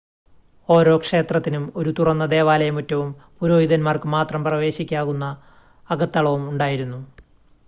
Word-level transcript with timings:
ഓരോ 0.69 0.93
ക്ഷേത്രത്തിനും 0.97 1.65
ഒരു 1.75 1.91
തുറന്ന 1.91 2.25
ദേവാലയ 2.25 2.69
മുറ്റവും 2.69 3.11
പുരോഹിതന്മാർക്ക് 3.37 4.09
മാത്രം 4.09 4.43
പ്രവേശിക്കാവുന്ന 4.43 5.27
അകത്തളവും 5.87 6.45
ഉണ്ടായിരുന്നു 6.49 7.01